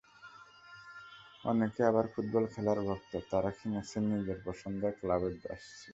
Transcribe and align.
অনেকে 1.43 1.81
আবার 1.83 2.05
ফুটবল 2.13 2.43
খেলারও 2.53 2.83
ভক্ত, 2.89 3.11
তাঁরা 3.31 3.51
কিনছেন 3.57 4.03
নিজের 4.11 4.37
পছন্দের 4.45 4.93
ক্লাবের 4.99 5.33
জার্সি। 5.43 5.89